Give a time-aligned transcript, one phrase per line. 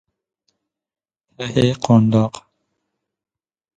[1.37, 2.35] ته قنداق